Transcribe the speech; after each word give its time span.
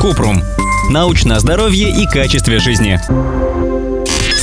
Купрум. 0.00 0.42
Научное 0.90 1.38
здоровье 1.38 1.90
и 1.90 2.06
качестве 2.06 2.58
жизни. 2.58 3.00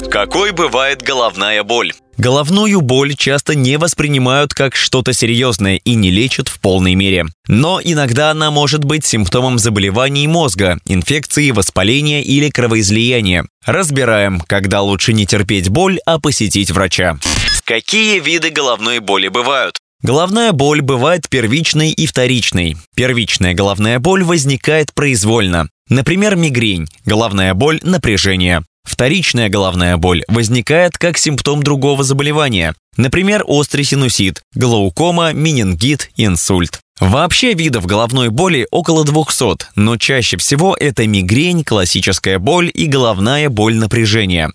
Какой 0.10 0.52
бывает 0.52 1.02
головная 1.02 1.64
боль? 1.64 1.94
Головную 2.18 2.82
боль 2.82 3.16
часто 3.16 3.56
не 3.56 3.78
воспринимают 3.78 4.54
как 4.54 4.76
что-то 4.76 5.14
серьезное 5.14 5.78
и 5.78 5.96
не 5.96 6.12
лечат 6.12 6.48
в 6.48 6.60
полной 6.60 6.94
мере. 6.94 7.26
Но 7.48 7.82
иногда 7.84 8.30
она 8.30 8.52
может 8.52 8.84
быть 8.84 9.06
симптомом 9.06 9.58
заболеваний 9.58 10.28
мозга, 10.28 10.78
инфекции, 10.86 11.52
воспаления 11.52 12.22
или 12.22 12.50
кровоизлияния. 12.50 13.46
Разбираем, 13.66 14.42
когда 14.42 14.82
лучше 14.82 15.14
не 15.14 15.26
терпеть 15.26 15.70
боль, 15.70 16.00
а 16.06 16.20
посетить 16.20 16.70
врача. 16.70 17.18
Какие 17.66 18.20
виды 18.20 18.50
головной 18.50 19.00
боли 19.00 19.30
бывают? 19.30 19.80
Головная 20.04 20.52
боль 20.52 20.82
бывает 20.82 21.30
первичной 21.30 21.92
и 21.92 22.06
вторичной. 22.06 22.76
Первичная 22.94 23.54
головная 23.54 24.00
боль 24.00 24.26
возникает 24.26 24.94
произвольно. 24.94 25.70
Например, 25.88 26.36
мигрень, 26.36 26.90
головная 27.06 27.54
боль, 27.54 27.80
напряжение. 27.84 28.64
Вторичная 28.84 29.48
головная 29.48 29.96
боль 29.96 30.26
возникает 30.28 30.98
как 30.98 31.18
симптом 31.18 31.64
другого 31.64 32.04
заболевания, 32.04 32.76
например, 32.98 33.46
острый 33.48 33.86
синусит, 33.86 34.42
глаукома, 34.54 35.32
менингит, 35.32 36.10
инсульт. 36.18 36.82
Вообще 37.00 37.54
видов 37.54 37.86
головной 37.86 38.28
боли 38.28 38.68
около 38.72 39.06
200, 39.06 39.68
но 39.78 39.96
чаще 39.96 40.36
всего 40.36 40.76
это 40.78 41.08
мигрень, 41.08 41.64
классическая 41.64 42.40
боль 42.40 42.70
и 42.74 42.88
головная 42.88 43.50
боль 43.50 43.76
напряжения. 43.76 44.52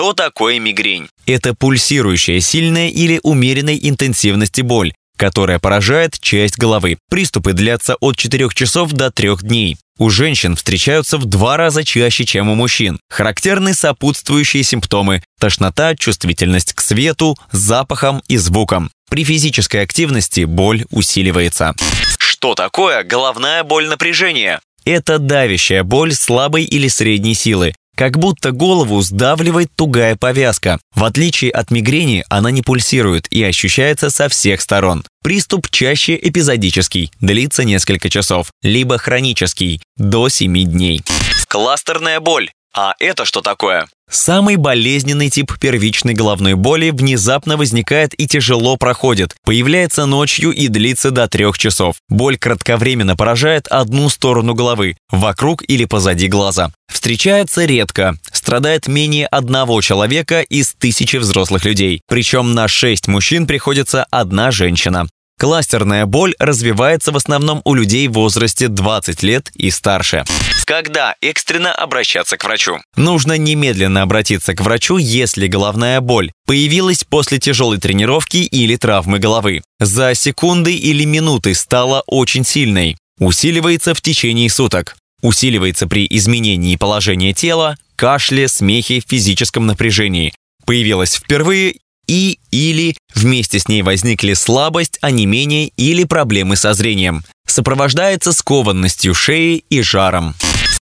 Что 0.00 0.14
такое 0.14 0.58
мигрень? 0.58 1.10
Это 1.26 1.52
пульсирующая 1.52 2.40
сильная 2.40 2.88
или 2.88 3.20
умеренной 3.22 3.78
интенсивности 3.82 4.62
боль, 4.62 4.94
которая 5.18 5.58
поражает 5.58 6.18
часть 6.18 6.56
головы. 6.56 6.96
Приступы 7.10 7.52
длятся 7.52 7.96
от 7.96 8.16
4 8.16 8.48
часов 8.54 8.92
до 8.92 9.10
3 9.10 9.36
дней. 9.42 9.76
У 9.98 10.08
женщин 10.08 10.56
встречаются 10.56 11.18
в 11.18 11.26
два 11.26 11.58
раза 11.58 11.84
чаще, 11.84 12.24
чем 12.24 12.48
у 12.48 12.54
мужчин. 12.54 12.98
Характерны 13.10 13.74
сопутствующие 13.74 14.62
симптомы– 14.62 15.22
тошнота, 15.38 15.94
чувствительность 15.94 16.72
к 16.72 16.80
свету, 16.80 17.36
запахам 17.52 18.22
и 18.26 18.38
звукам. 18.38 18.90
При 19.10 19.22
физической 19.22 19.82
активности 19.82 20.44
боль 20.44 20.86
усиливается. 20.88 21.74
Что 22.18 22.54
такое 22.54 23.04
головная 23.04 23.64
боль 23.64 23.86
напряжения? 23.86 24.60
Это 24.86 25.18
давящая 25.18 25.84
боль 25.84 26.14
слабой 26.14 26.64
или 26.64 26.88
средней 26.88 27.34
силы, 27.34 27.74
как 28.00 28.16
будто 28.16 28.50
голову 28.50 29.02
сдавливает 29.02 29.68
тугая 29.76 30.16
повязка. 30.16 30.78
В 30.94 31.04
отличие 31.04 31.50
от 31.50 31.70
мигрени, 31.70 32.24
она 32.30 32.50
не 32.50 32.62
пульсирует 32.62 33.26
и 33.30 33.44
ощущается 33.44 34.08
со 34.08 34.30
всех 34.30 34.62
сторон. 34.62 35.04
Приступ 35.22 35.68
чаще 35.68 36.18
эпизодический, 36.18 37.12
длится 37.20 37.62
несколько 37.62 38.08
часов, 38.08 38.52
либо 38.62 38.96
хронический, 38.96 39.82
до 39.98 40.30
7 40.30 40.64
дней. 40.64 41.02
Кластерная 41.46 42.20
боль. 42.20 42.48
А 42.74 42.94
это 42.98 43.24
что 43.24 43.40
такое? 43.40 43.88
Самый 44.10 44.56
болезненный 44.56 45.30
тип 45.30 45.52
первичной 45.60 46.14
головной 46.14 46.54
боли 46.54 46.90
внезапно 46.90 47.56
возникает 47.56 48.12
и 48.18 48.26
тяжело 48.26 48.76
проходит, 48.76 49.34
появляется 49.44 50.06
ночью 50.06 50.50
и 50.50 50.66
длится 50.68 51.10
до 51.10 51.28
трех 51.28 51.58
часов. 51.58 51.96
Боль 52.08 52.36
кратковременно 52.36 53.16
поражает 53.16 53.68
одну 53.68 54.08
сторону 54.08 54.54
головы, 54.54 54.96
вокруг 55.10 55.62
или 55.68 55.84
позади 55.84 56.26
глаза. 56.26 56.72
Встречается 56.92 57.64
редко, 57.64 58.16
страдает 58.32 58.88
менее 58.88 59.26
одного 59.28 59.80
человека 59.80 60.40
из 60.40 60.72
тысячи 60.72 61.16
взрослых 61.16 61.64
людей, 61.64 62.02
причем 62.08 62.52
на 62.52 62.66
шесть 62.66 63.06
мужчин 63.06 63.46
приходится 63.46 64.04
одна 64.10 64.50
женщина. 64.50 65.06
Кластерная 65.40 66.04
боль 66.04 66.34
развивается 66.38 67.12
в 67.12 67.16
основном 67.16 67.62
у 67.64 67.72
людей 67.72 68.08
в 68.08 68.12
возрасте 68.12 68.68
20 68.68 69.22
лет 69.22 69.50
и 69.54 69.70
старше. 69.70 70.24
Когда 70.66 71.14
экстренно 71.22 71.72
обращаться 71.72 72.36
к 72.36 72.44
врачу? 72.44 72.76
Нужно 72.94 73.38
немедленно 73.38 74.02
обратиться 74.02 74.54
к 74.54 74.60
врачу, 74.60 74.98
если 74.98 75.46
головная 75.46 76.02
боль 76.02 76.30
появилась 76.46 77.04
после 77.04 77.38
тяжелой 77.38 77.78
тренировки 77.78 78.36
или 78.36 78.76
травмы 78.76 79.18
головы. 79.18 79.62
За 79.78 80.14
секунды 80.14 80.76
или 80.76 81.04
минуты 81.04 81.54
стала 81.54 82.02
очень 82.06 82.44
сильной. 82.44 82.98
Усиливается 83.18 83.94
в 83.94 84.02
течение 84.02 84.50
суток. 84.50 84.94
Усиливается 85.22 85.86
при 85.86 86.06
изменении 86.10 86.76
положения 86.76 87.32
тела, 87.32 87.78
кашле, 87.96 88.46
смехе, 88.46 89.00
физическом 89.00 89.66
напряжении. 89.66 90.34
Появилась 90.66 91.14
впервые 91.14 91.76
и 92.10 92.40
или 92.50 92.96
вместе 93.14 93.60
с 93.60 93.68
ней 93.68 93.82
возникли 93.82 94.34
слабость, 94.34 94.98
онемение 95.00 95.68
или 95.76 96.02
проблемы 96.02 96.56
со 96.56 96.74
зрением. 96.74 97.22
Сопровождается 97.46 98.32
скованностью 98.32 99.14
шеи 99.14 99.64
и 99.70 99.80
жаром. 99.80 100.34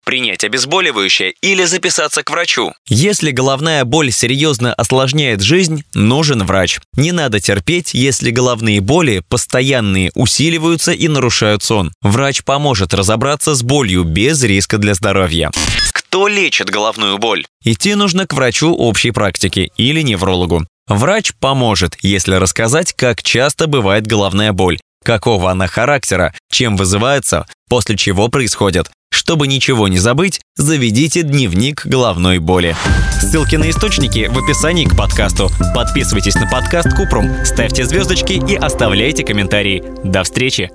Принять 0.06 0.46
обезболивающее 0.46 1.34
или 1.42 1.66
записаться 1.66 2.24
к 2.24 2.30
врачу? 2.30 2.72
Если 2.88 3.32
головная 3.32 3.84
боль 3.84 4.10
серьезно 4.14 4.74
осложняет 4.74 5.42
жизнь, 5.42 5.84
нужен 5.94 6.46
врач. 6.46 6.80
Не 6.96 7.12
надо 7.12 7.42
терпеть, 7.42 7.94
если 7.94 8.32
головные 8.32 8.80
боли 8.80 9.22
постоянные 9.28 10.12
усиливаются 10.16 10.94
и 10.94 11.10
нарушают 11.10 11.62
сон. 11.62 11.92
Врач 12.02 12.44
поможет 12.46 12.94
разобраться 12.94 13.54
с 13.54 13.64
болью 13.64 14.06
без 14.06 14.42
риска 14.44 14.78
для 14.78 14.94
здоровья. 14.94 15.52
Кто 15.92 16.30
лечит 16.30 16.70
головную 16.70 17.18
боль? 17.18 17.46
Идти 17.66 17.94
нужно 17.96 18.26
к 18.26 18.34
врачу 18.34 18.74
общей 18.74 19.12
практики 19.12 19.74
или 19.76 20.02
неврологу. 20.04 20.66
Врач 20.88 21.34
поможет, 21.40 21.96
если 22.02 22.36
рассказать, 22.36 22.94
как 22.94 23.22
часто 23.22 23.68
бывает 23.68 24.08
головная 24.08 24.54
боль, 24.54 24.80
какого 25.04 25.52
она 25.52 25.68
характера, 25.68 26.34
чем 26.50 26.78
вызывается, 26.78 27.46
после 27.70 27.98
чего 27.98 28.30
происходит. 28.30 28.90
Чтобы 29.12 29.48
ничего 29.48 29.88
не 29.88 29.98
забыть, 29.98 30.40
заведите 30.56 31.24
дневник 31.24 31.86
головной 31.86 32.40
боли. 32.40 32.76
Ссылки 33.22 33.56
на 33.56 33.70
источники 33.70 34.28
в 34.30 34.38
описании 34.38 34.86
к 34.86 34.96
подкасту. 34.96 35.50
Подписывайтесь 35.74 36.36
на 36.36 36.50
подкаст 36.50 36.96
Купрум, 36.96 37.46
ставьте 37.46 37.86
звездочки 37.86 38.34
и 38.34 38.56
оставляйте 38.56 39.24
комментарии. 39.24 39.84
До 40.04 40.24
встречи! 40.24 40.72